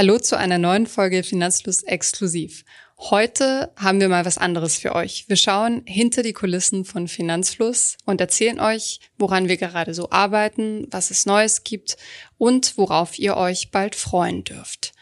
[0.00, 2.64] Hallo zu einer neuen Folge Finanzfluss exklusiv.
[2.98, 5.26] Heute haben wir mal was anderes für euch.
[5.28, 10.86] Wir schauen hinter die Kulissen von Finanzfluss und erzählen euch, woran wir gerade so arbeiten,
[10.90, 11.98] was es Neues gibt
[12.38, 14.94] und worauf ihr euch bald freuen dürft.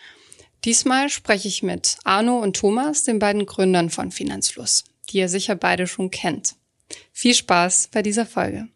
[0.64, 5.54] Diesmal spreche ich mit Arno und Thomas, den beiden Gründern von Finanzfluss, die ihr sicher
[5.54, 6.56] beide schon kennt.
[7.12, 8.67] Viel Spaß bei dieser Folge.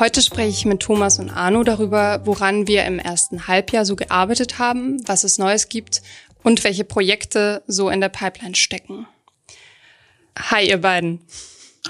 [0.00, 4.58] Heute spreche ich mit Thomas und Arno darüber, woran wir im ersten Halbjahr so gearbeitet
[4.58, 6.00] haben, was es Neues gibt
[6.42, 9.06] und welche Projekte so in der Pipeline stecken.
[10.38, 11.20] Hi, ihr beiden.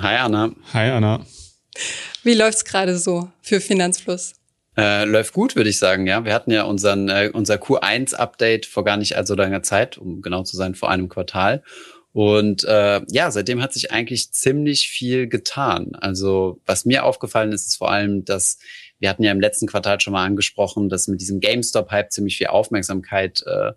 [0.01, 0.51] Hi, Anna.
[0.75, 1.25] Hi, Anna.
[2.25, 4.33] Wie läuft's gerade so für Finanzfluss?
[4.77, 6.25] Äh, läuft gut, würde ich sagen, ja.
[6.25, 10.43] Wir hatten ja unseren, äh, unser Q1-Update vor gar nicht allzu langer Zeit, um genau
[10.43, 11.63] zu sein, vor einem Quartal.
[12.13, 15.95] Und äh, ja, seitdem hat sich eigentlich ziemlich viel getan.
[15.95, 18.59] Also was mir aufgefallen ist, ist vor allem, dass
[18.99, 22.49] wir hatten ja im letzten Quartal schon mal angesprochen, dass mit diesem GameStop-Hype ziemlich viel
[22.49, 23.73] Aufmerksamkeit äh,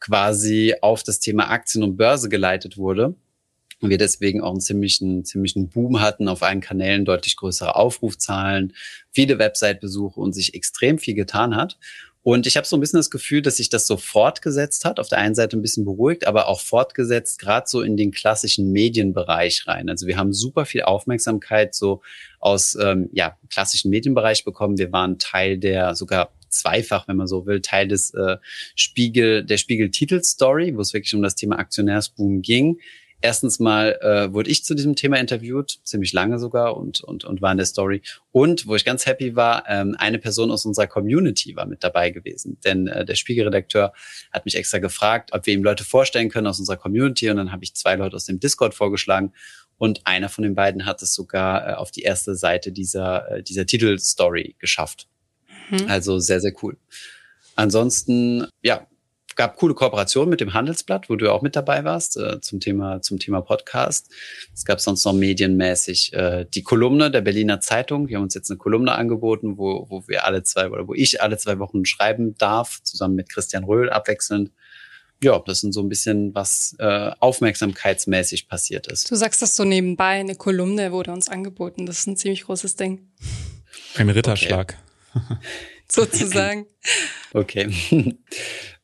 [0.00, 3.14] quasi auf das Thema Aktien und Börse geleitet wurde.
[3.80, 8.72] Und wir deswegen auch einen ziemlichen, ziemlichen Boom hatten auf allen Kanälen, deutlich größere Aufrufzahlen,
[9.12, 11.78] viele Website-Besuche und sich extrem viel getan hat.
[12.28, 15.00] Und ich habe so ein bisschen das Gefühl, dass sich das so fortgesetzt hat.
[15.00, 18.70] Auf der einen Seite ein bisschen beruhigt, aber auch fortgesetzt, gerade so in den klassischen
[18.70, 19.88] Medienbereich rein.
[19.88, 22.02] Also wir haben super viel Aufmerksamkeit so
[22.38, 24.76] aus ähm, ja, klassischen Medienbereich bekommen.
[24.76, 28.36] Wir waren Teil der sogar zweifach, wenn man so will, Teil des äh,
[28.74, 32.78] Spiegel, der Spiegel-Titel-Story, wo es wirklich um das Thema Aktionärsboom ging.
[33.20, 37.42] Erstens mal äh, wurde ich zu diesem Thema interviewt, ziemlich lange sogar und, und, und
[37.42, 38.02] war in der Story.
[38.30, 42.10] Und wo ich ganz happy war, ähm, eine Person aus unserer Community war mit dabei
[42.10, 42.58] gewesen.
[42.64, 43.92] Denn äh, der Spiegelredakteur
[44.30, 47.28] hat mich extra gefragt, ob wir ihm Leute vorstellen können aus unserer Community.
[47.28, 49.32] Und dann habe ich zwei Leute aus dem Discord vorgeschlagen.
[49.78, 53.42] Und einer von den beiden hat es sogar äh, auf die erste Seite dieser, äh,
[53.42, 55.08] dieser Titelstory geschafft.
[55.70, 55.86] Mhm.
[55.88, 56.76] Also sehr, sehr cool.
[57.56, 58.86] Ansonsten, ja,
[59.38, 63.00] gab coole Kooperationen mit dem Handelsblatt, wo du auch mit dabei warst, äh, zum Thema,
[63.02, 64.10] zum Thema Podcast.
[64.52, 68.08] Es gab sonst noch medienmäßig äh, die Kolumne der Berliner Zeitung.
[68.08, 71.22] Die haben uns jetzt eine Kolumne angeboten, wo, wo wir alle zwei oder wo ich
[71.22, 74.50] alle zwei Wochen schreiben darf, zusammen mit Christian Röhl abwechselnd.
[75.22, 79.08] Ja, das sind so ein bisschen, was äh, aufmerksamkeitsmäßig passiert ist.
[79.08, 81.86] Du sagst das so nebenbei, eine Kolumne wurde uns angeboten.
[81.86, 83.08] Das ist ein ziemlich großes Ding.
[83.94, 84.76] Ein Ritterschlag.
[85.14, 85.36] Okay.
[85.90, 86.66] Sozusagen.
[87.32, 87.70] Okay.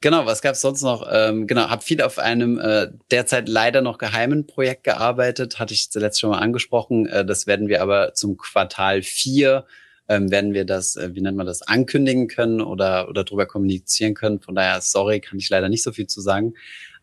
[0.05, 1.09] Genau, was gab es sonst noch?
[1.11, 5.91] Ähm, genau, habe viel auf einem äh, derzeit leider noch geheimen Projekt gearbeitet, hatte ich
[5.91, 7.07] zuletzt schon mal angesprochen.
[7.07, 9.65] Äh, das werden wir aber zum Quartal vier
[10.07, 14.13] ähm, werden wir das, äh, wie nennt man das, ankündigen können oder, oder drüber kommunizieren
[14.13, 14.41] können.
[14.43, 16.53] Von daher, sorry, kann ich leider nicht so viel zu sagen.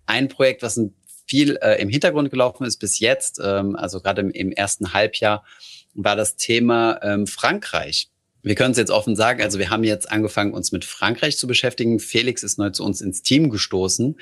[0.05, 0.93] Ein Projekt, was ein
[1.25, 5.43] viel äh, im Hintergrund gelaufen ist bis jetzt, ähm, also gerade im, im ersten Halbjahr,
[5.95, 8.11] war das Thema ähm, Frankreich.
[8.43, 11.47] Wir können es jetzt offen sagen, also wir haben jetzt angefangen, uns mit Frankreich zu
[11.47, 11.99] beschäftigen.
[11.99, 14.17] Felix ist neu zu uns ins Team gestoßen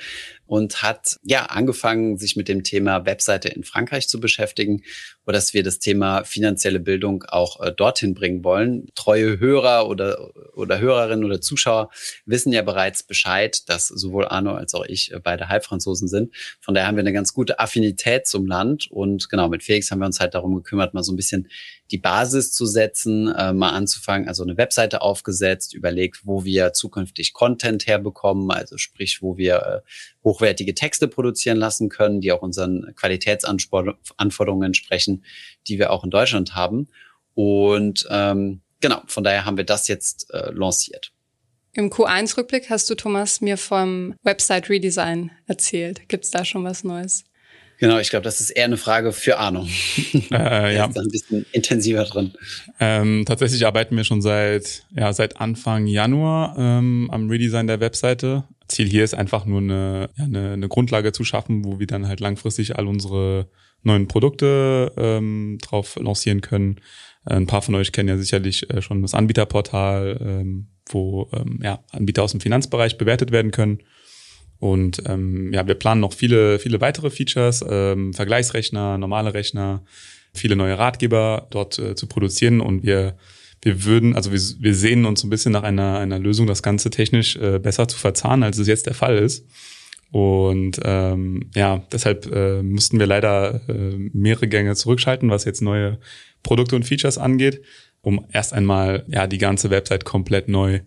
[0.46, 4.82] und hat ja angefangen, sich mit dem Thema Webseite in Frankreich zu beschäftigen,
[5.30, 8.88] wo dass wir das Thema finanzielle Bildung auch äh, dorthin bringen wollen.
[8.96, 11.90] Treue Hörer oder, oder Hörerinnen oder Zuschauer
[12.26, 16.34] wissen ja bereits Bescheid, dass sowohl Arno als auch ich äh, beide Halbfranzosen sind.
[16.60, 20.00] Von daher haben wir eine ganz gute Affinität zum Land und genau, mit Felix haben
[20.00, 21.46] wir uns halt darum gekümmert, mal so ein bisschen
[21.90, 27.32] die Basis zu setzen, äh, mal anzufangen, also eine Webseite aufgesetzt, überlegt, wo wir zukünftig
[27.32, 29.90] Content herbekommen, also sprich, wo wir äh,
[30.24, 35.19] hochwertige Texte produzieren lassen können, die auch unseren Qualitätsanforderungen entsprechen,
[35.68, 36.88] die wir auch in Deutschland haben.
[37.34, 41.12] Und ähm, genau, von daher haben wir das jetzt äh, lanciert.
[41.72, 46.08] Im Q1-Rückblick hast du, Thomas, mir vom Website-Redesign erzählt.
[46.08, 47.24] Gibt es da schon was Neues?
[47.80, 49.66] Genau, ich glaube, das ist eher eine Frage für Arno.
[50.12, 50.26] Äh,
[50.76, 50.84] ja.
[50.84, 52.32] ist da ein bisschen intensiver drin.
[52.78, 58.44] Ähm, tatsächlich arbeiten wir schon seit, ja, seit Anfang Januar ähm, am Redesign der Webseite.
[58.68, 62.06] Ziel hier ist einfach nur eine, ja, eine, eine Grundlage zu schaffen, wo wir dann
[62.06, 63.48] halt langfristig all unsere
[63.82, 66.80] neuen Produkte ähm, drauf lancieren können.
[67.24, 71.84] Ein paar von euch kennen ja sicherlich äh, schon das Anbieterportal, ähm, wo ähm, ja,
[71.90, 73.80] Anbieter aus dem Finanzbereich bewertet werden können.
[74.58, 79.82] Und ähm, ja, wir planen noch viele, viele weitere Features, ähm, Vergleichsrechner, normale Rechner,
[80.34, 82.60] viele neue Ratgeber dort äh, zu produzieren.
[82.60, 83.16] Und wir,
[83.62, 86.90] wir würden, also wir, wir sehen uns ein bisschen nach einer, einer Lösung, das Ganze
[86.90, 89.46] technisch äh, besser zu verzahnen, als es jetzt der Fall ist.
[90.10, 95.98] Und ähm, ja, deshalb äh, mussten wir leider äh, mehrere Gänge zurückschalten, was jetzt neue
[96.42, 97.62] Produkte und Features angeht,
[98.00, 100.80] um erst einmal ja die ganze Website komplett neu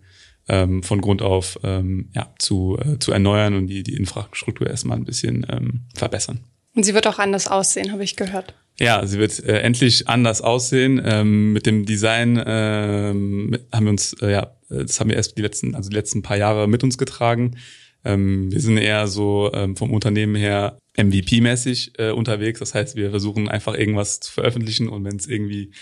[0.48, 4.98] ähm, von Grund auf ähm, ja, zu, äh, zu erneuern und die, die Infrastruktur erstmal
[4.98, 6.40] ein bisschen ähm, verbessern.
[6.74, 8.54] Und sie wird auch anders aussehen, habe ich gehört.
[8.78, 11.00] Ja, sie wird äh, endlich anders aussehen.
[11.04, 15.42] Ähm, mit dem Design ähm, haben wir uns, äh, ja, das haben wir erst die
[15.42, 17.56] letzten, also die letzten paar Jahre mit uns getragen.
[18.04, 22.60] Ähm, wir sind eher so ähm, vom Unternehmen her MVP-mäßig äh, unterwegs.
[22.60, 25.72] Das heißt, wir versuchen einfach irgendwas zu veröffentlichen und wenn es irgendwie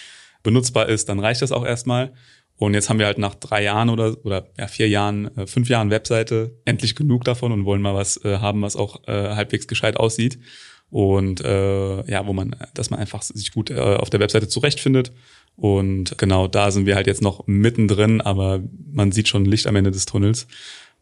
[0.42, 2.12] benutzbar ist, dann reicht das auch erstmal.
[2.56, 5.68] Und jetzt haben wir halt nach drei Jahren oder oder ja, vier Jahren, äh, fünf
[5.68, 9.66] Jahren Webseite endlich genug davon und wollen mal was äh, haben, was auch äh, halbwegs
[9.66, 10.38] gescheit aussieht
[10.92, 15.10] und äh, ja, wo man, dass man einfach sich gut äh, auf der Webseite zurechtfindet.
[15.56, 19.76] Und genau da sind wir halt jetzt noch mittendrin, aber man sieht schon Licht am
[19.76, 20.46] Ende des Tunnels.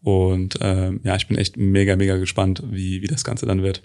[0.02, 3.82] Und äh, ja, ich bin echt mega, mega gespannt, wie, wie das Ganze dann wird.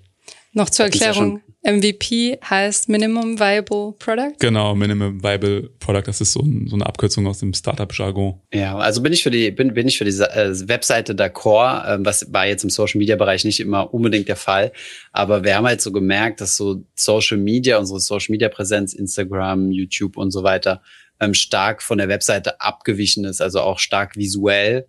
[0.53, 4.35] Noch zur Erklärung, ja MVP heißt Minimum Viable Product?
[4.39, 8.39] Genau, Minimum Viable Product, das ist so, ein, so eine Abkürzung aus dem Startup-Jargon.
[8.53, 12.05] Ja, also bin ich für die, bin, bin ich für die äh, Webseite d'accord, äh,
[12.05, 14.71] was war jetzt im Social-Media-Bereich nicht immer unbedingt der Fall,
[15.11, 20.29] aber wir haben halt so gemerkt, dass so Social Media, unsere Social-Media-Präsenz, Instagram, YouTube und
[20.29, 20.83] so weiter,
[21.19, 24.85] ähm, stark von der Webseite abgewichen ist, also auch stark visuell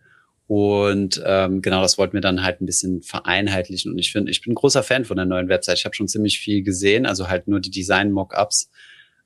[0.47, 3.93] und ähm, genau, das wollten wir dann halt ein bisschen vereinheitlichen.
[3.93, 5.79] Und ich finde, ich bin großer Fan von der neuen Website.
[5.79, 8.71] Ich habe schon ziemlich viel gesehen, also halt nur die Design-Mockups.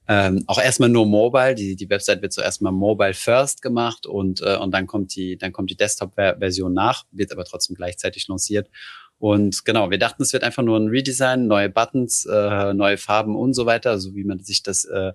[0.08, 1.54] Ähm, auch erstmal nur Mobile.
[1.54, 5.36] Die, die Website wird zuerst mal Mobile First gemacht und, äh, und dann kommt die,
[5.36, 8.70] dann kommt die Desktop-Version nach, wird aber trotzdem gleichzeitig lanciert.
[9.18, 13.36] Und genau, wir dachten, es wird einfach nur ein Redesign, neue Buttons, äh, neue Farben
[13.36, 15.12] und so weiter, so wie man sich das äh,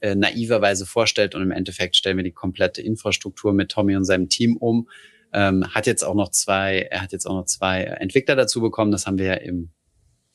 [0.00, 1.34] äh, naiverweise vorstellt.
[1.34, 4.88] Und im Endeffekt stellen wir die komplette Infrastruktur mit Tommy und seinem Team um.
[5.32, 8.90] Ähm, hat jetzt auch noch zwei, er hat jetzt auch noch zwei Entwickler dazu bekommen.
[8.90, 9.70] Das haben wir ja im,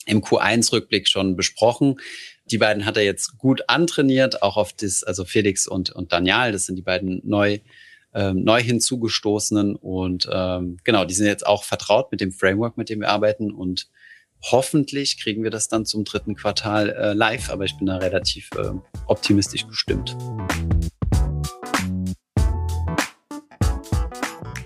[0.06, 2.00] im Q1-Rückblick schon besprochen.
[2.46, 6.52] Die beiden hat er jetzt gut antrainiert, auch auf das, also Felix und, und Daniel,
[6.52, 7.60] das sind die beiden neu,
[8.14, 9.76] ähm, neu hinzugestoßenen.
[9.76, 13.52] Und ähm, genau, die sind jetzt auch vertraut mit dem Framework, mit dem wir arbeiten.
[13.52, 13.90] Und
[14.52, 18.50] hoffentlich kriegen wir das dann zum dritten Quartal äh, live, aber ich bin da relativ
[18.58, 18.72] äh,
[19.08, 20.16] optimistisch gestimmt.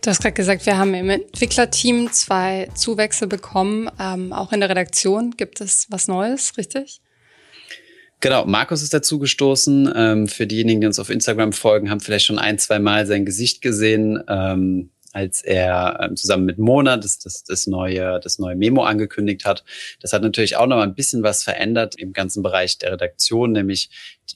[0.10, 3.92] Du hast gerade gesagt, wir haben im Entwicklerteam zwei Zuwächse bekommen.
[4.00, 7.00] Ähm, auch in der Redaktion gibt es was Neues, richtig?
[8.20, 9.94] Genau, Markus ist dazu gestoßen.
[9.96, 13.24] Ähm, für diejenigen, die uns auf Instagram folgen, haben vielleicht schon ein, zwei Mal sein
[13.24, 14.24] Gesicht gesehen.
[14.28, 19.46] Ähm, als er ähm, zusammen mit Mona das, das, das, neue, das neue Memo angekündigt
[19.46, 19.64] hat.
[20.02, 23.52] Das hat natürlich auch noch mal ein bisschen was verändert im ganzen Bereich der Redaktion,
[23.52, 23.90] nämlich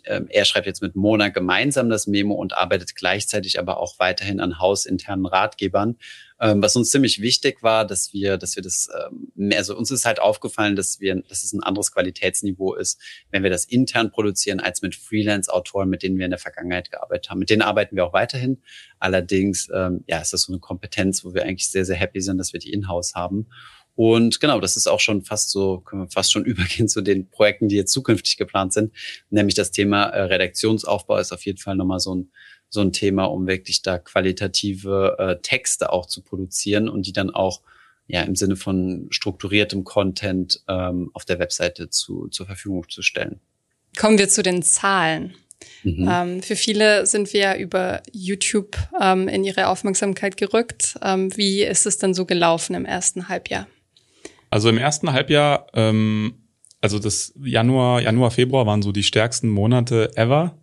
[0.05, 4.39] ähm, er schreibt jetzt mit Mona gemeinsam das Memo und arbeitet gleichzeitig aber auch weiterhin
[4.39, 5.97] an hausinternen Ratgebern,
[6.39, 10.05] ähm, was uns ziemlich wichtig war, dass wir, dass wir das, ähm, also uns ist
[10.05, 13.01] halt aufgefallen, dass wir, dass es ein anderes Qualitätsniveau ist,
[13.31, 17.29] wenn wir das intern produzieren, als mit Freelance-Autoren, mit denen wir in der Vergangenheit gearbeitet
[17.29, 17.39] haben.
[17.39, 18.61] Mit denen arbeiten wir auch weiterhin.
[18.99, 22.53] Allerdings, ja, ist das so eine Kompetenz, wo wir eigentlich sehr, sehr happy sind, dass
[22.53, 23.47] wir die in-house haben.
[23.95, 27.29] Und genau, das ist auch schon fast so, können wir fast schon übergehen zu den
[27.29, 28.93] Projekten, die jetzt zukünftig geplant sind.
[29.29, 32.31] Nämlich das Thema äh, Redaktionsaufbau ist auf jeden Fall nochmal so ein,
[32.69, 37.29] so ein Thema, um wirklich da qualitative äh, Texte auch zu produzieren und die dann
[37.29, 37.61] auch
[38.07, 43.39] ja im Sinne von strukturiertem Content ähm, auf der Webseite zu, zur Verfügung zu stellen.
[43.97, 45.35] Kommen wir zu den Zahlen.
[45.83, 46.09] Mhm.
[46.11, 50.95] Ähm, für viele sind wir ja über YouTube ähm, in ihre Aufmerksamkeit gerückt.
[51.01, 53.67] Ähm, wie ist es denn so gelaufen im ersten Halbjahr?
[54.53, 56.35] Also im ersten Halbjahr, ähm,
[56.79, 60.59] also das Januar, Januar, Februar waren so die stärksten Monate ever.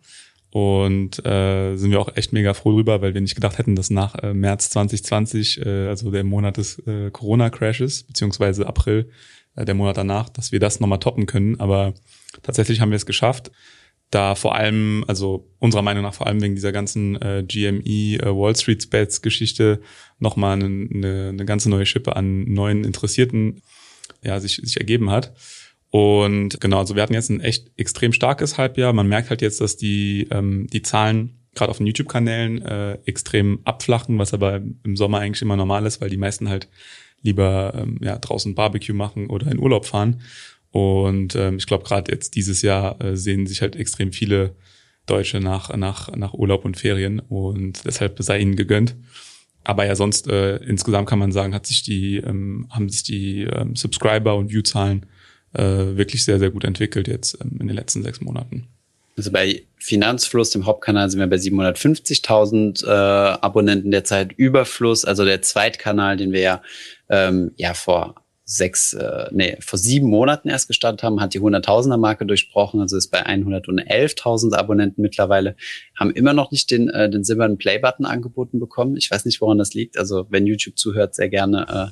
[0.50, 3.90] Und äh, sind wir auch echt mega froh drüber, weil wir nicht gedacht hätten, dass
[3.90, 9.11] nach äh, März 2020, äh, also der Monat des äh, Corona-Crashes, beziehungsweise April,
[9.56, 11.59] äh, der Monat danach, dass wir das nochmal toppen können.
[11.59, 11.94] Aber
[12.44, 13.50] tatsächlich haben wir es geschafft.
[14.11, 18.26] Da vor allem, also unserer Meinung nach vor allem wegen dieser ganzen äh, GME äh,
[18.26, 19.80] Wall Street Spats Geschichte
[20.20, 23.62] nochmal eine, eine, eine ganze neue Schippe an neuen Interessierten
[24.23, 25.33] ja, sich, sich ergeben hat.
[25.90, 28.93] Und genau, also wir hatten jetzt ein echt extrem starkes Halbjahr.
[28.93, 33.61] Man merkt halt jetzt, dass die, ähm, die Zahlen gerade auf den YouTube-Kanälen äh, extrem
[33.64, 36.69] abflachen, was aber im Sommer eigentlich immer normal ist, weil die meisten halt
[37.23, 40.23] lieber ähm, ja, draußen Barbecue machen oder in Urlaub fahren.
[40.71, 44.55] Und ähm, ich glaube, gerade jetzt dieses Jahr äh, sehen sich halt extrem viele
[45.07, 48.95] Deutsche nach, nach, nach Urlaub und Ferien und deshalb sei ihnen gegönnt.
[49.64, 53.43] Aber ja, sonst äh, insgesamt kann man sagen, hat sich die, ähm, haben sich die
[53.43, 55.07] ähm, Subscriber und Viewzahlen
[55.52, 58.69] äh, wirklich sehr, sehr gut entwickelt jetzt ähm, in den letzten sechs Monaten.
[59.17, 64.33] Also bei Finanzfluss, dem Hauptkanal, sind wir bei 750.000 äh, Abonnenten derzeit.
[64.33, 66.62] Überfluss, also der Zweitkanal, den wir ja,
[67.11, 68.20] ähm, ja vor
[68.50, 72.97] sechs, äh, nee, vor sieben Monaten erst gestartet haben, hat die 100.000er Marke durchbrochen, also
[72.97, 75.54] ist bei 111.000 Abonnenten mittlerweile,
[75.97, 78.97] haben immer noch nicht den, äh, den silbernen Play-Button angeboten bekommen.
[78.97, 79.97] Ich weiß nicht, woran das liegt.
[79.97, 81.90] Also wenn YouTube zuhört, sehr gerne,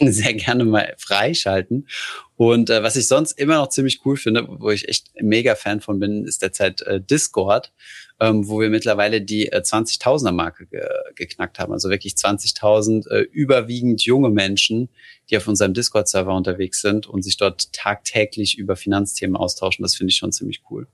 [0.00, 1.88] äh, sehr gerne mal freischalten.
[2.36, 5.80] Und äh, was ich sonst immer noch ziemlich cool finde, wo ich echt mega Fan
[5.80, 7.72] von bin, ist derzeit äh, Discord,
[8.20, 10.82] ähm, wo wir mittlerweile die äh, 20.000er Marke ge
[11.14, 11.72] geknackt haben.
[11.72, 14.88] Also wirklich 20.000 äh, überwiegend junge Menschen,
[15.30, 19.82] die auf unserem Discord-Server unterwegs sind und sich dort tagtäglich über Finanzthemen austauschen.
[19.82, 20.86] Das finde ich schon ziemlich cool.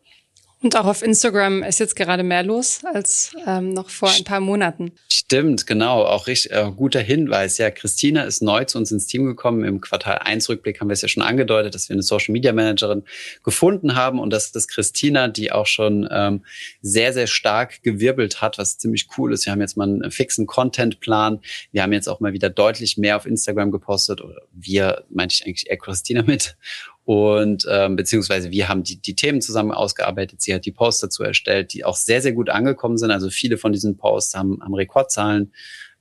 [0.62, 4.38] Und auch auf Instagram ist jetzt gerade mehr los als ähm, noch vor ein paar
[4.38, 4.92] Monaten.
[5.10, 6.04] Stimmt, genau.
[6.04, 7.58] Auch richtig, äh, guter Hinweis.
[7.58, 9.64] Ja, Christina ist neu zu uns ins Team gekommen.
[9.64, 12.52] Im Quartal 1 Rückblick haben wir es ja schon angedeutet, dass wir eine Social Media
[12.52, 13.02] Managerin
[13.42, 14.20] gefunden haben.
[14.20, 16.44] Und das ist Christina, die auch schon ähm,
[16.80, 19.46] sehr, sehr stark gewirbelt hat, was ziemlich cool ist.
[19.46, 21.40] Wir haben jetzt mal einen fixen Contentplan.
[21.72, 24.20] Wir haben jetzt auch mal wieder deutlich mehr auf Instagram gepostet.
[24.20, 26.56] Oder wir, meinte ich eigentlich eher Christina mit
[27.04, 30.40] und ähm, beziehungsweise wir haben die, die Themen zusammen ausgearbeitet.
[30.40, 33.10] Sie hat die Posts dazu erstellt, die auch sehr, sehr gut angekommen sind.
[33.10, 35.52] Also viele von diesen Posts haben, haben Rekordzahlen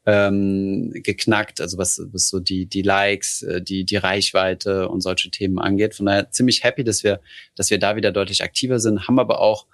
[0.05, 5.29] ähm, geknackt, also was, was so die, die Likes, äh, die, die Reichweite und solche
[5.29, 5.95] Themen angeht.
[5.95, 7.19] Von daher ziemlich happy, dass wir,
[7.55, 9.67] dass wir da wieder deutlich aktiver sind, haben aber auch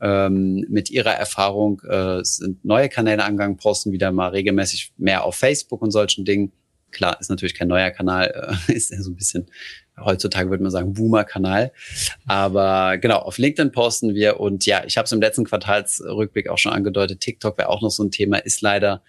[0.00, 5.36] ähm, mit ihrer Erfahrung äh, sind neue Kanäle angegangen, posten wieder mal regelmäßig mehr auf
[5.36, 6.52] Facebook und solchen Dingen.
[6.90, 9.46] Klar, ist natürlich kein neuer Kanal, äh, ist ja so ein bisschen
[9.98, 11.72] heutzutage würde man sagen Boomer-Kanal.
[12.26, 16.58] Aber genau, auf LinkedIn posten wir und ja, ich habe es im letzten Quartalsrückblick auch
[16.58, 19.02] schon angedeutet, TikTok wäre auch noch so ein Thema, ist leider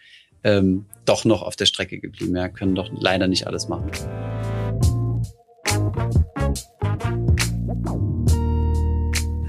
[0.44, 2.36] ähm, doch noch auf der Strecke geblieben.
[2.36, 3.92] Ja, können doch leider nicht alles machen.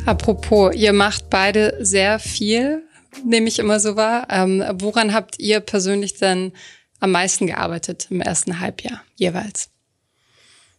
[0.07, 2.85] Apropos, ihr macht beide sehr viel,
[3.25, 4.29] nehme ich immer so wahr.
[4.31, 6.53] Ähm, woran habt ihr persönlich denn
[7.01, 9.71] am meisten gearbeitet im ersten Halbjahr jeweils?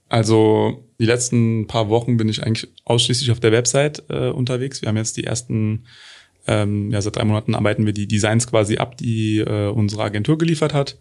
[0.09, 4.81] Also die letzten paar Wochen bin ich eigentlich ausschließlich auf der Website äh, unterwegs.
[4.81, 5.85] Wir haben jetzt die ersten,
[6.47, 10.37] ähm, ja seit drei Monaten arbeiten wir die Designs quasi ab, die äh, unsere Agentur
[10.37, 10.97] geliefert hat.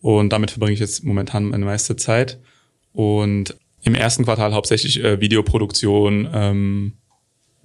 [0.00, 2.38] Und damit verbringe ich jetzt momentan meine meiste Zeit.
[2.92, 6.92] Und im ersten Quartal hauptsächlich äh, Videoproduktion, ähm,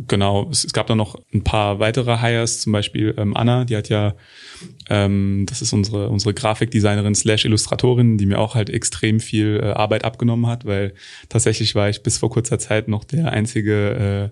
[0.08, 3.76] genau, es, es, gab dann noch ein paar weitere Hires, zum Beispiel ähm, Anna, die
[3.76, 4.16] hat ja,
[4.90, 9.72] ähm, das ist unsere, unsere Grafikdesignerin slash Illustratorin, die mir auch halt extrem viel äh,
[9.72, 10.94] Arbeit abgenommen hat, weil
[11.30, 14.32] tatsächlich war ich bis vor kurzer Zeit noch der einzige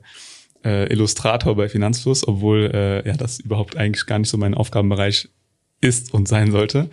[0.63, 4.53] äh, äh, Illustrator bei Finanzfluss, obwohl äh, ja das überhaupt eigentlich gar nicht so mein
[4.53, 5.29] Aufgabenbereich
[5.81, 6.89] ist und sein sollte.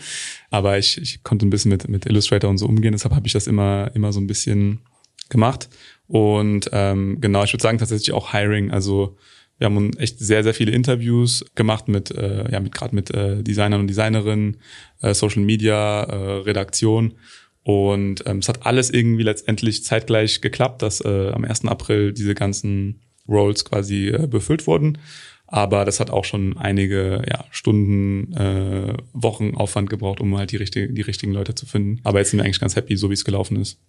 [0.50, 3.32] Aber ich, ich konnte ein bisschen mit, mit Illustrator und so umgehen, deshalb habe ich
[3.32, 4.80] das immer, immer so ein bisschen
[5.28, 5.68] gemacht.
[6.08, 8.70] Und ähm, genau, ich würde sagen tatsächlich auch Hiring.
[8.70, 9.16] Also
[9.58, 13.42] wir haben echt sehr, sehr viele Interviews gemacht mit, äh, ja, mit gerade mit äh,
[13.42, 14.58] Designern und Designerinnen,
[15.00, 17.14] äh, Social Media, äh, Redaktion.
[17.62, 21.64] Und ähm, es hat alles irgendwie letztendlich zeitgleich geklappt, dass äh, am 1.
[21.64, 24.98] April diese ganzen Roles quasi äh, befüllt wurden.
[25.48, 30.56] Aber das hat auch schon einige ja, Stunden, äh, Wochen Aufwand gebraucht, um halt die,
[30.56, 32.00] richtige, die richtigen Leute zu finden.
[32.04, 33.80] Aber jetzt sind wir eigentlich ganz happy, so wie es gelaufen ist.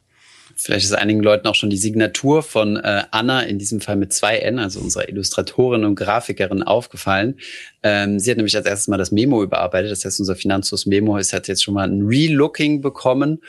[0.59, 4.11] Vielleicht ist einigen Leuten auch schon die Signatur von äh, Anna, in diesem Fall mit
[4.11, 7.39] zwei N, also unserer Illustratorin und Grafikerin, aufgefallen.
[7.83, 9.91] Ähm, sie hat nämlich als erstes mal das Memo überarbeitet.
[9.91, 13.39] Das heißt, unser Finanzfluss Memo ist, hat jetzt schon mal ein Relooking bekommen.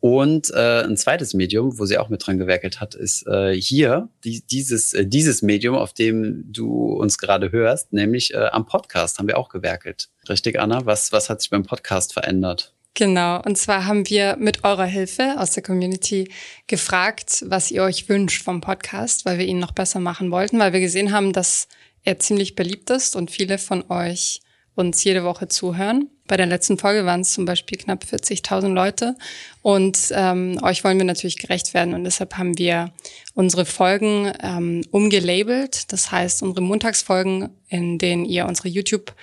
[0.00, 4.08] Und äh, ein zweites Medium, wo sie auch mit dran gewerkelt hat, ist äh, hier
[4.22, 9.18] die, dieses, äh, dieses Medium, auf dem du uns gerade hörst, nämlich äh, am Podcast
[9.18, 10.08] haben wir auch gewerkelt.
[10.28, 10.86] Richtig, Anna?
[10.86, 12.74] Was, was hat sich beim Podcast verändert?
[12.94, 16.32] Genau, und zwar haben wir mit eurer Hilfe aus der Community
[16.66, 20.72] gefragt, was ihr euch wünscht vom Podcast, weil wir ihn noch besser machen wollten, weil
[20.72, 21.68] wir gesehen haben, dass
[22.02, 24.40] er ziemlich beliebt ist und viele von euch
[24.74, 26.08] uns jede Woche zuhören.
[26.28, 29.16] Bei der letzten Folge waren es zum Beispiel knapp 40.000 Leute
[29.62, 32.92] und ähm, euch wollen wir natürlich gerecht werden und deshalb haben wir
[33.34, 35.92] unsere Folgen ähm, umgelabelt.
[35.92, 39.14] Das heißt, unsere Montagsfolgen, in denen ihr unsere YouTube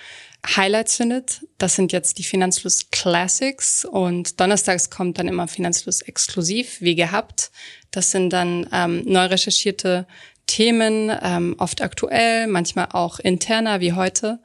[0.46, 1.42] Highlights findet.
[1.58, 7.50] Das sind jetzt die Finanzfluss Classics und donnerstags kommt dann immer Finanzfluss exklusiv, wie gehabt.
[7.90, 10.06] Das sind dann ähm, neu recherchierte
[10.46, 14.38] Themen, ähm, oft aktuell, manchmal auch interner wie heute.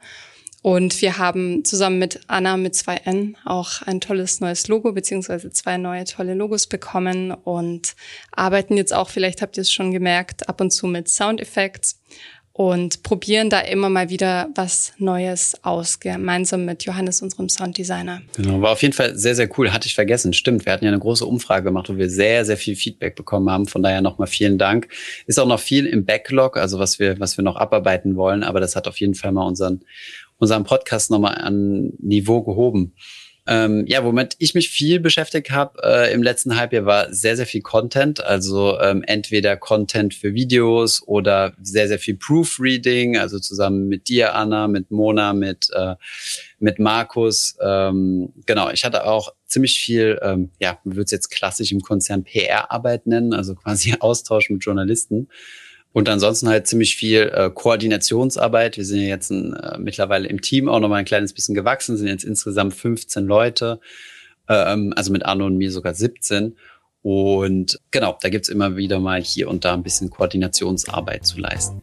[0.62, 5.50] Und wir haben zusammen mit Anna mit zwei N auch ein tolles neues Logo beziehungsweise
[5.50, 7.94] zwei neue tolle Logos bekommen und
[8.30, 12.00] arbeiten jetzt auch, vielleicht habt ihr es schon gemerkt, ab und zu mit Soundeffekts
[12.54, 18.20] und probieren da immer mal wieder was Neues aus, gemeinsam mit Johannes, unserem Sounddesigner.
[18.36, 19.72] Genau, war auf jeden Fall sehr, sehr cool.
[19.72, 20.34] Hatte ich vergessen.
[20.34, 23.48] Stimmt, wir hatten ja eine große Umfrage gemacht, wo wir sehr, sehr viel Feedback bekommen
[23.48, 23.66] haben.
[23.66, 24.88] Von daher nochmal vielen Dank.
[25.26, 28.60] Ist auch noch viel im Backlog, also was wir, was wir noch abarbeiten wollen, aber
[28.60, 29.80] das hat auf jeden Fall mal unseren,
[30.38, 32.92] unseren Podcast nochmal an Niveau gehoben.
[33.44, 37.46] Ähm, ja, womit ich mich viel beschäftigt habe äh, im letzten Halbjahr war sehr, sehr
[37.46, 38.22] viel Content.
[38.22, 44.36] Also ähm, entweder Content für Videos oder sehr, sehr viel Proofreading, also zusammen mit dir,
[44.36, 45.96] Anna, mit Mona, mit, äh,
[46.60, 47.56] mit Markus.
[47.60, 51.80] Ähm, genau, ich hatte auch ziemlich viel, ähm, ja, man würde es jetzt klassisch im
[51.80, 55.28] Konzern PR-Arbeit nennen, also quasi Austausch mit Journalisten.
[55.92, 58.78] Und ansonsten halt ziemlich viel äh, Koordinationsarbeit.
[58.78, 61.96] Wir sind ja jetzt ein, äh, mittlerweile im Team auch nochmal ein kleines bisschen gewachsen,
[61.96, 63.78] sind jetzt insgesamt 15 Leute,
[64.48, 66.56] ähm, also mit Arno und mir sogar 17.
[67.02, 71.82] Und genau, da gibt's immer wieder mal hier und da ein bisschen Koordinationsarbeit zu leisten.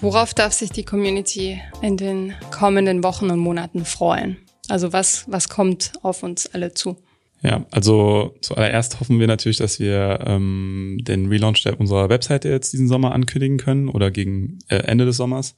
[0.00, 4.38] Worauf darf sich die Community in den kommenden Wochen und Monaten freuen?
[4.68, 6.96] Also was, was kommt auf uns alle zu?
[7.42, 12.72] Ja, also zuallererst hoffen wir natürlich, dass wir ähm, den Relaunch der, unserer Webseite jetzt
[12.72, 15.56] diesen Sommer ankündigen können oder gegen äh, Ende des Sommers.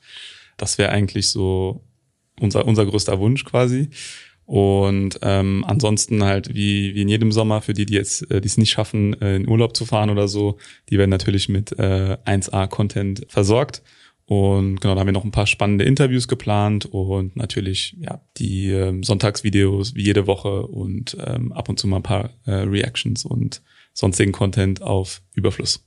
[0.59, 1.83] Das wäre eigentlich so
[2.39, 3.89] unser, unser größter Wunsch quasi.
[4.45, 8.49] Und ähm, ansonsten halt wie, wie in jedem Sommer, für die, die jetzt äh, die
[8.49, 10.59] es nicht schaffen, äh, in Urlaub zu fahren oder so,
[10.91, 13.83] die werden natürlich mit äh, 1A-Content versorgt.
[14.31, 18.71] Und genau, da haben wir noch ein paar spannende Interviews geplant und natürlich ja die
[18.71, 23.25] ähm, Sonntagsvideos wie jede Woche und ähm, ab und zu mal ein paar äh, Reactions
[23.25, 23.61] und
[23.93, 25.85] sonstigen Content auf Überfluss.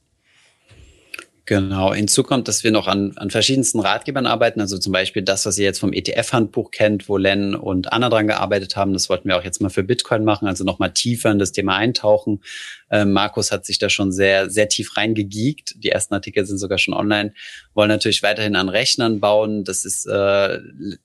[1.45, 1.93] Genau.
[1.93, 4.61] Hinzu kommt, dass wir noch an, an verschiedensten Ratgebern arbeiten.
[4.61, 8.27] Also zum Beispiel das, was ihr jetzt vom ETF-Handbuch kennt, wo Len und Anna dran
[8.27, 8.93] gearbeitet haben.
[8.93, 10.47] Das wollten wir auch jetzt mal für Bitcoin machen.
[10.47, 12.41] Also nochmal tiefer in das Thema eintauchen.
[12.89, 15.73] Ähm, Markus hat sich da schon sehr, sehr tief reingegeekt.
[15.83, 17.33] Die ersten Artikel sind sogar schon online.
[17.73, 19.65] Wollen natürlich weiterhin an Rechnern bauen.
[19.65, 20.59] Das ist äh,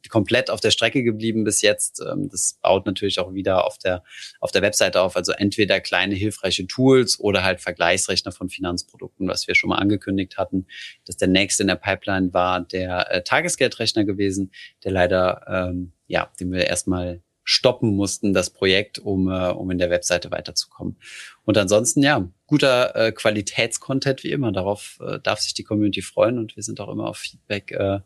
[0.08, 2.00] komplett auf der Strecke geblieben bis jetzt.
[2.00, 4.04] Ähm, das baut natürlich auch wieder auf der,
[4.38, 5.16] auf der Webseite auf.
[5.16, 10.27] Also entweder kleine hilfreiche Tools oder halt Vergleichsrechner von Finanzprodukten, was wir schon mal angekündigt
[10.36, 10.66] hatten.
[11.06, 14.52] Dass der nächste in der Pipeline war der äh, Tagesgeldrechner gewesen,
[14.84, 19.78] der leider, ähm, ja, den wir erstmal stoppen mussten, das Projekt, um, äh, um in
[19.78, 20.98] der Webseite weiterzukommen.
[21.46, 24.52] Und ansonsten, ja, guter äh, Qualitätscontent wie immer.
[24.52, 28.00] Darauf äh, darf sich die Community freuen und wir sind auch immer auf Feedback, äh,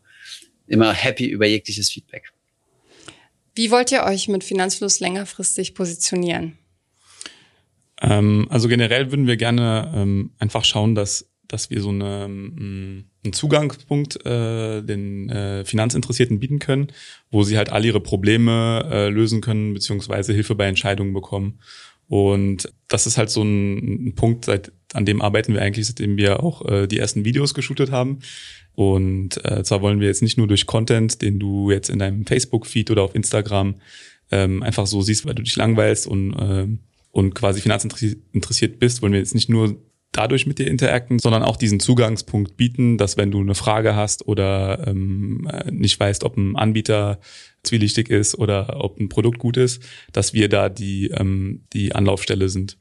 [0.65, 2.31] immer happy über jegliches Feedback.
[3.53, 6.57] Wie wollt ihr euch mit Finanzfluss längerfristig positionieren?
[8.01, 13.05] Ähm, also generell würden wir gerne ähm, einfach schauen, dass dass wir so eine, mm,
[13.23, 16.87] einen Zugangspunkt äh, den äh, Finanzinteressierten bieten können,
[17.31, 21.59] wo sie halt all ihre Probleme äh, lösen können, beziehungsweise Hilfe bei Entscheidungen bekommen.
[22.07, 26.17] Und das ist halt so ein, ein Punkt, seit, an dem arbeiten wir eigentlich, seitdem
[26.17, 28.19] wir auch äh, die ersten Videos geshootet haben.
[28.75, 32.25] Und äh, zwar wollen wir jetzt nicht nur durch Content, den du jetzt in deinem
[32.25, 33.75] Facebook-Feed oder auf Instagram
[34.31, 36.67] ähm, einfach so siehst, weil du dich langweilst und, äh,
[37.11, 39.77] und quasi finanzinteressiert bist, wollen wir jetzt nicht nur
[40.13, 44.27] dadurch mit dir interacten, sondern auch diesen Zugangspunkt bieten, dass wenn du eine Frage hast
[44.27, 47.19] oder ähm, äh, nicht weißt, ob ein Anbieter
[47.63, 52.47] zwielichtig ist oder ob ein Produkt gut ist, dass wir da die, ähm, die Anlaufstelle
[52.49, 52.77] sind.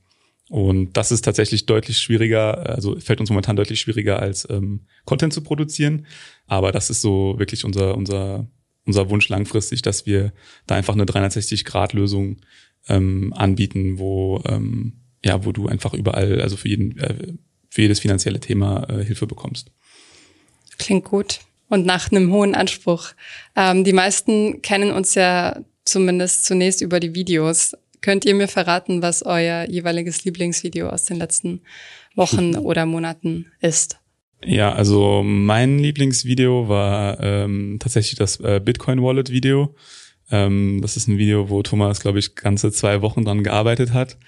[0.49, 5.33] Und das ist tatsächlich deutlich schwieriger, also fällt uns momentan deutlich schwieriger als ähm, Content
[5.33, 6.07] zu produzieren.
[6.47, 8.47] Aber das ist so wirklich unser, unser,
[8.85, 10.33] unser Wunsch langfristig, dass wir
[10.67, 12.43] da einfach eine 360-Grad-Lösung
[12.89, 17.35] ähm, anbieten, wo ähm, ja, wo du einfach überall, also für jeden, äh,
[17.69, 19.71] für jedes finanzielle Thema äh, Hilfe bekommst.
[20.79, 23.09] Klingt gut und nach einem hohen Anspruch.
[23.57, 27.75] Ähm, die meisten kennen uns ja zumindest zunächst über die Videos.
[28.03, 31.63] Könnt ihr mir verraten, was euer jeweiliges Lieblingsvideo aus den letzten
[32.15, 33.99] Wochen oder Monaten ist?
[34.45, 39.75] Ja, also mein Lieblingsvideo war ähm, tatsächlich das äh, Bitcoin Wallet Video.
[40.31, 44.19] Ähm, das ist ein Video, wo Thomas, glaube ich, ganze zwei Wochen dran gearbeitet hat.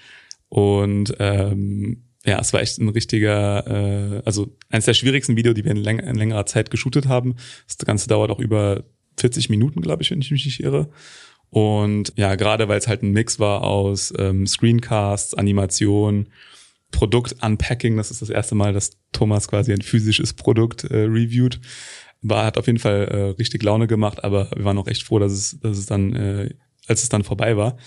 [0.49, 5.63] Und ähm, ja, es war echt ein richtiger, äh, also eines der schwierigsten Videos, die
[5.63, 7.35] wir in, läng in längerer Zeit geshootet haben.
[7.67, 8.83] Das Ganze dauert auch über
[9.17, 10.89] 40 Minuten, glaube ich, wenn ich mich nicht irre.
[11.49, 16.27] Und ja, gerade weil es halt ein Mix war aus ähm, Screencasts, Animation,
[16.91, 21.59] Produkt-Unpacking, das ist das erste Mal, dass Thomas quasi ein physisches Produkt äh, reviewt.
[22.21, 25.19] War, hat auf jeden Fall äh, richtig Laune gemacht, aber wir waren auch echt froh,
[25.19, 26.49] dass es, dass es dann, äh,
[26.87, 27.77] als es dann vorbei war.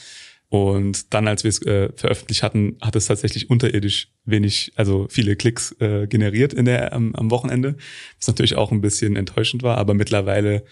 [0.50, 5.36] Und dann, als wir es äh, veröffentlicht hatten, hat es tatsächlich unterirdisch wenig, also viele
[5.36, 7.76] Klicks äh, generiert in der, am, am Wochenende,
[8.18, 10.64] was natürlich auch ein bisschen enttäuschend war, aber mittlerweile,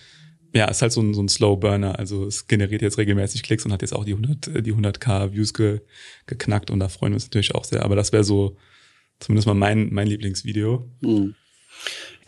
[0.55, 1.99] ja, ist halt so ein, so ein Slow Burner.
[1.99, 5.53] Also es generiert jetzt regelmäßig Klicks und hat jetzt auch die 100, die 100k Views
[5.53, 5.81] ge,
[6.27, 7.85] geknackt und da freuen wir uns natürlich auch sehr.
[7.85, 8.57] Aber das wäre so
[9.19, 10.91] zumindest mal mein, mein Lieblingsvideo.
[11.03, 11.35] Mhm.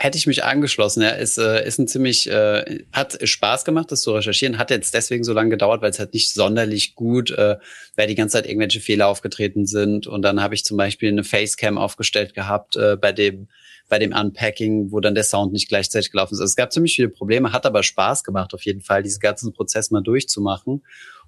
[0.00, 1.02] Hätte ich mich angeschlossen.
[1.02, 4.56] Ja, ist, äh, ist ein ziemlich, äh, hat Spaß gemacht, das zu recherchieren.
[4.56, 7.56] Hat jetzt deswegen so lange gedauert, weil es halt nicht sonderlich gut, äh,
[7.96, 10.06] weil die ganze Zeit irgendwelche Fehler aufgetreten sind.
[10.06, 13.48] Und dann habe ich zum Beispiel eine Facecam aufgestellt gehabt äh, bei dem
[13.88, 16.40] bei dem Unpacking, wo dann der Sound nicht gleichzeitig gelaufen ist.
[16.40, 19.54] Also es gab ziemlich viele Probleme, hat aber Spaß gemacht auf jeden Fall, diesen ganzen
[19.54, 20.84] Prozess mal durchzumachen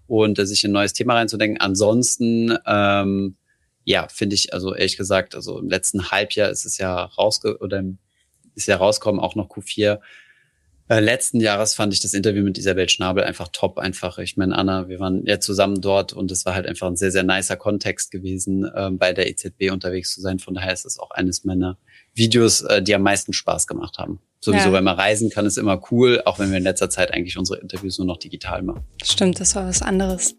[0.07, 1.59] und äh, sich in ein neues Thema reinzudenken.
[1.59, 3.37] Ansonsten ähm,
[3.85, 7.79] ja, finde ich, also ehrlich gesagt, also im letzten Halbjahr ist es ja rausge oder
[7.79, 7.99] im
[8.55, 10.01] ist ja rauskommen, auch noch Q4.
[10.91, 13.79] Äh, letzten Jahres fand ich das Interview mit Isabel Schnabel einfach top.
[13.79, 16.97] Einfach, ich meine, Anna, wir waren ja zusammen dort und es war halt einfach ein
[16.97, 20.41] sehr, sehr nicer Kontext gewesen, ähm, bei der EZB unterwegs zu sein.
[20.41, 21.79] Von daher ist es auch eines meiner
[22.13, 24.19] Videos, äh, die am meisten Spaß gemacht haben.
[24.41, 24.73] Sowieso, ja.
[24.73, 27.61] wenn man reisen kann, ist immer cool, auch wenn wir in letzter Zeit eigentlich unsere
[27.61, 28.83] Interviews nur noch digital machen.
[29.05, 30.35] Stimmt, das war was anderes.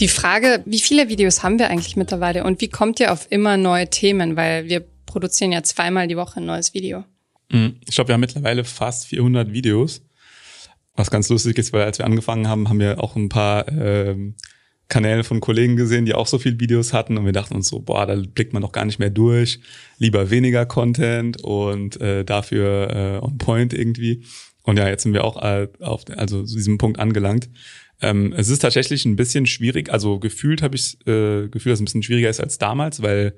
[0.00, 3.56] Die Frage, wie viele Videos haben wir eigentlich mittlerweile und wie kommt ihr auf immer
[3.56, 4.36] neue Themen?
[4.36, 7.04] Weil wir produzieren ja zweimal die Woche ein neues Video.
[7.50, 7.76] Mhm.
[7.88, 10.02] Ich glaube, wir haben mittlerweile fast 400 Videos.
[10.94, 14.34] Was ganz lustig ist, weil als wir angefangen haben, haben wir auch ein paar ähm,
[14.88, 17.80] Kanäle von Kollegen gesehen, die auch so viele Videos hatten und wir dachten uns so,
[17.80, 19.60] boah, da blickt man doch gar nicht mehr durch,
[19.98, 24.24] lieber weniger Content und äh, dafür äh, on point irgendwie.
[24.62, 27.48] Und ja, jetzt sind wir auch äh, auf also zu diesem Punkt angelangt.
[28.00, 31.82] Ähm, es ist tatsächlich ein bisschen schwierig, also gefühlt habe ich äh, Gefühl, dass es
[31.82, 33.34] ein bisschen schwieriger ist als damals, weil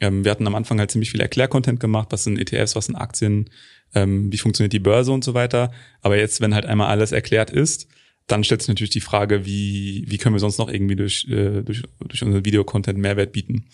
[0.00, 2.96] ähm, wir hatten am Anfang halt ziemlich viel Erklärcontent gemacht, was sind ETFs, was sind
[2.96, 3.50] Aktien,
[3.94, 5.72] ähm, wie funktioniert die Börse und so weiter.
[6.00, 7.88] Aber jetzt, wenn halt einmal alles erklärt ist,
[8.28, 11.62] dann stellt sich natürlich die Frage, wie, wie können wir sonst noch irgendwie durch, äh,
[11.62, 13.66] durch, durch unseren Videocontent Mehrwert bieten.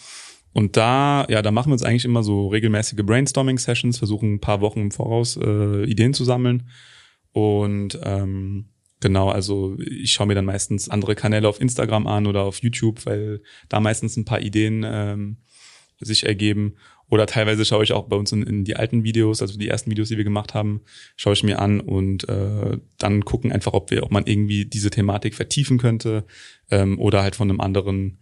[0.52, 4.60] Und da, ja, da machen wir uns eigentlich immer so regelmäßige Brainstorming-Sessions, versuchen ein paar
[4.60, 6.68] Wochen im Voraus äh, Ideen zu sammeln.
[7.32, 8.66] Und ähm,
[9.04, 13.04] genau, also ich schaue mir dann meistens andere Kanäle auf Instagram an oder auf YouTube,
[13.04, 15.36] weil da meistens ein paar Ideen ähm,
[16.00, 16.76] sich ergeben.
[17.10, 19.90] Oder teilweise schaue ich auch bei uns in, in, die alten Videos, also die ersten
[19.90, 20.80] Videos, die wir gemacht haben,
[21.16, 24.88] schaue ich mir an und äh, dann gucken einfach, ob wir, ob man irgendwie diese
[24.88, 26.24] Thematik vertiefen könnte
[26.70, 28.20] ähm, oder halt von einem anderen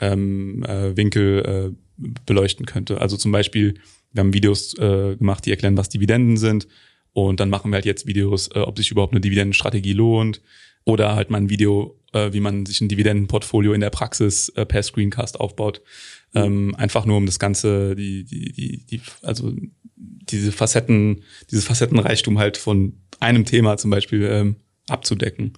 [0.00, 3.00] ähm, äh, Winkel äh, beleuchten könnte.
[3.00, 3.74] Also zum Beispiel,
[4.10, 6.66] wir haben Videos äh, gemacht, die erklären, was Dividenden sind.
[7.14, 10.42] Und dann machen wir halt jetzt Videos, äh, ob sich überhaupt eine Dividendenstrategie lohnt.
[10.84, 14.66] Oder halt mal ein Video, äh, wie man sich ein Dividendenportfolio in der Praxis äh,
[14.66, 15.80] per Screencast aufbaut.
[16.34, 19.54] Ähm, einfach nur um das Ganze, die, die, die, die, also
[19.96, 24.56] diese Facetten, dieses Facettenreichtum halt von einem Thema zum Beispiel ähm,
[24.88, 25.54] abzudecken.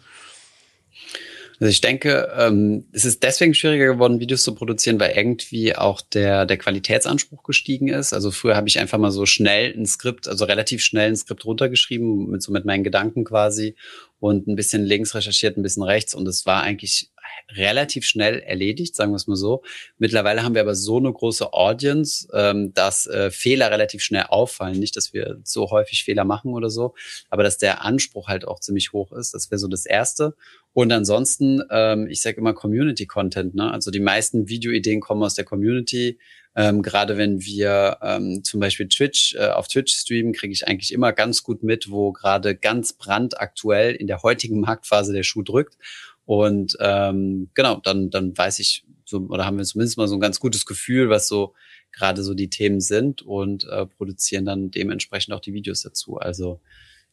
[1.58, 6.00] Also ich denke, ähm, es ist deswegen schwieriger geworden, Videos zu produzieren, weil irgendwie auch
[6.00, 8.12] der, der Qualitätsanspruch gestiegen ist.
[8.12, 11.44] Also früher habe ich einfach mal so schnell ein Skript, also relativ schnell ein Skript
[11.46, 13.74] runtergeschrieben, mit so mit meinen Gedanken quasi
[14.18, 17.10] und ein bisschen links recherchiert, ein bisschen rechts und es war eigentlich
[17.54, 19.62] relativ schnell erledigt, sagen wir es mal so.
[19.98, 24.78] Mittlerweile haben wir aber so eine große Audience, ähm, dass äh, Fehler relativ schnell auffallen.
[24.78, 26.94] Nicht, dass wir so häufig Fehler machen oder so,
[27.30, 29.34] aber dass der Anspruch halt auch ziemlich hoch ist.
[29.34, 30.34] Das wäre so das Erste.
[30.72, 33.54] Und ansonsten, ähm, ich sage immer Community-Content.
[33.54, 33.70] Ne?
[33.70, 36.18] Also die meisten Videoideen kommen aus der Community.
[36.54, 40.92] Ähm, Gerade wenn wir ähm, zum Beispiel Twitch äh, auf Twitch streamen, kriege ich eigentlich
[40.92, 45.76] immer ganz gut mit, wo gerade ganz brandaktuell in der heutigen Marktphase der Schuh drückt.
[46.26, 50.20] Und ähm, genau, dann, dann weiß ich, so, oder haben wir zumindest mal so ein
[50.20, 51.54] ganz gutes Gefühl, was so
[51.92, 56.16] gerade so die Themen sind und äh, produzieren dann dementsprechend auch die Videos dazu.
[56.18, 56.60] Also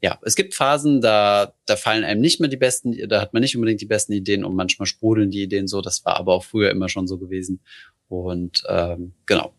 [0.01, 3.41] ja, es gibt Phasen, da, da fallen einem nicht mehr die besten, da hat man
[3.41, 5.79] nicht unbedingt die besten Ideen und manchmal sprudeln die Ideen so.
[5.79, 7.61] Das war aber auch früher immer schon so gewesen.
[8.09, 9.53] Und ähm, genau.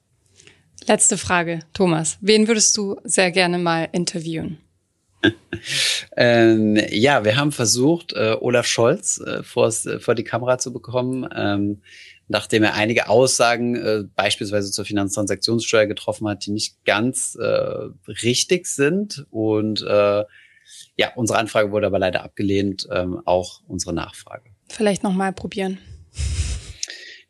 [0.86, 2.18] Letzte Frage, Thomas.
[2.20, 4.58] Wen würdest du sehr gerne mal interviewen?
[6.16, 10.72] ähm, ja, wir haben versucht, äh, Olaf Scholz äh, vors, äh, vor die Kamera zu
[10.72, 11.82] bekommen, ähm,
[12.28, 17.44] nachdem er einige Aussagen äh, beispielsweise zur Finanztransaktionssteuer getroffen hat, die nicht ganz äh,
[18.22, 19.26] richtig sind.
[19.30, 20.24] Und äh,
[20.96, 24.50] ja, unsere Anfrage wurde aber leider abgelehnt, ähm, auch unsere Nachfrage.
[24.68, 25.78] Vielleicht nochmal probieren.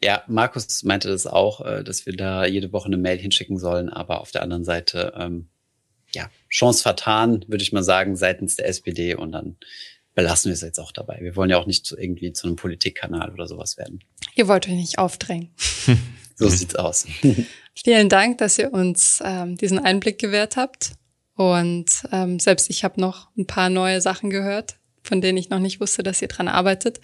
[0.03, 3.89] Ja, Markus meinte das auch, äh, dass wir da jede Woche eine Mail hinschicken sollen,
[3.89, 5.49] aber auf der anderen Seite ähm,
[6.15, 9.57] ja, Chance vertan, würde ich mal sagen, seitens der SPD und dann
[10.15, 11.19] belassen wir es jetzt auch dabei.
[11.21, 14.01] Wir wollen ja auch nicht zu, irgendwie zu einem Politikkanal oder sowas werden.
[14.35, 15.51] Ihr wollt euch nicht aufdrängen.
[16.37, 17.07] so sieht's aus.
[17.75, 20.93] Vielen Dank, dass ihr uns ähm, diesen Einblick gewährt habt.
[21.37, 25.59] Und ähm, selbst ich habe noch ein paar neue Sachen gehört, von denen ich noch
[25.59, 27.01] nicht wusste, dass ihr dran arbeitet.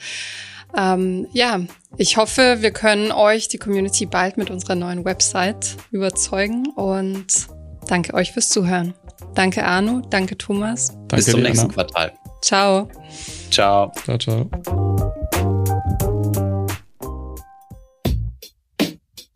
[0.77, 1.61] Ähm, ja,
[1.96, 7.49] ich hoffe, wir können euch, die Community, bald mit unserer neuen Website überzeugen und
[7.88, 8.94] danke euch fürs Zuhören.
[9.35, 10.88] Danke Arno, danke Thomas.
[11.09, 12.12] Danke, Bis zum nächsten Quartal.
[12.42, 12.88] Ciao.
[13.50, 13.92] Ciao.
[14.04, 15.14] Ciao, ciao.